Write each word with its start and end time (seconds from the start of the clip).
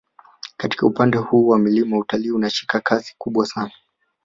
Katika 0.57 0.85
upande 0.85 1.17
huu 1.17 1.47
wa 1.47 1.59
milima 1.59 1.97
utalii 1.97 2.31
unashika 2.31 2.79
kasi 2.79 3.15
kubwa 3.17 3.45
sana 3.45 3.71